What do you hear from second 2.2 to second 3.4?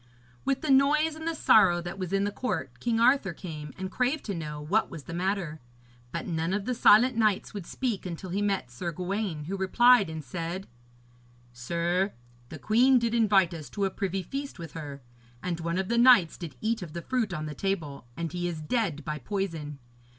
the court, King Arthur